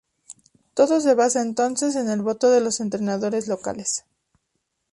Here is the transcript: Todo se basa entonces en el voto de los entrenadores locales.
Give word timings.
Todo 0.73 0.99
se 0.99 1.13
basa 1.13 1.41
entonces 1.43 1.95
en 1.95 2.09
el 2.09 2.23
voto 2.23 2.49
de 2.49 2.59
los 2.59 2.79
entrenadores 2.79 3.47
locales. 3.47 4.03